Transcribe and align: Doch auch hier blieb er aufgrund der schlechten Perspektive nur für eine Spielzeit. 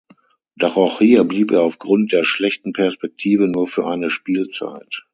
Doch 0.57 0.77
auch 0.77 0.97
hier 0.97 1.23
blieb 1.25 1.51
er 1.51 1.61
aufgrund 1.61 2.11
der 2.11 2.23
schlechten 2.23 2.73
Perspektive 2.73 3.47
nur 3.47 3.67
für 3.67 3.85
eine 3.85 4.09
Spielzeit. 4.09 5.03